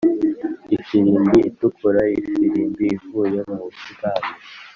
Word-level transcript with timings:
ifirimbi 0.77 1.37
itukura 1.49 2.01
ifirimbi 2.19 2.85
ivuye 2.95 3.39
mu 3.49 3.57
busitani; 3.63 4.29